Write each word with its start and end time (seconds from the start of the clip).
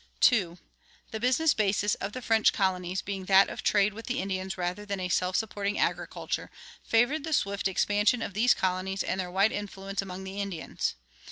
2. 0.21 0.57
The 1.11 1.19
business 1.19 1.53
basis 1.53 1.93
of 1.93 2.11
the 2.13 2.23
French 2.23 2.53
colonies, 2.53 3.03
being 3.03 3.25
that 3.25 3.49
of 3.49 3.61
trade 3.61 3.93
with 3.93 4.07
the 4.07 4.19
Indians 4.19 4.57
rather 4.57 4.83
than 4.83 4.99
a 4.99 5.09
self 5.09 5.35
supporting 5.35 5.77
agriculture, 5.77 6.49
favored 6.83 7.23
the 7.23 7.33
swift 7.33 7.67
expansion 7.67 8.23
of 8.23 8.33
these 8.33 8.55
colonies 8.55 9.03
and 9.03 9.19
their 9.19 9.29
wide 9.29 9.51
influence 9.51 10.01
among 10.01 10.23
the 10.23 10.41
Indians. 10.41 10.95